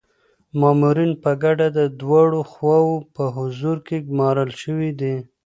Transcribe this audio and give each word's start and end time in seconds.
مامورین 0.59 1.11
په 1.23 1.31
ګډه 1.43 1.67
د 1.77 1.79
دواړو 2.01 2.39
خواوو 2.51 2.95
په 3.15 3.23
حضور 3.35 3.77
کي 3.87 3.97
ګمارل 4.09 4.49
شوي 4.61 4.91
دي. 4.99 5.15